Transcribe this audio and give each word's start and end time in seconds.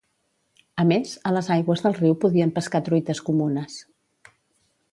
A 0.83 0.85
més, 0.91 1.11
a 1.31 1.33
les 1.35 1.49
aigües 1.55 1.85
del 1.87 1.95
riu 1.99 2.15
podien 2.25 2.53
pescar 2.57 2.81
truites 2.89 3.21
comunes. 3.29 3.77